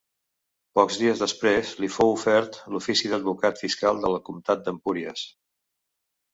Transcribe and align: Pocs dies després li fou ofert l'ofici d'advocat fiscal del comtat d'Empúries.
Pocs 0.77 0.95
dies 1.01 1.21
després 1.23 1.73
li 1.83 1.91
fou 1.97 2.15
ofert 2.15 2.59
l'ofici 2.77 3.13
d'advocat 3.13 3.63
fiscal 3.67 4.03
del 4.09 4.19
comtat 4.33 4.67
d'Empúries. 4.69 5.31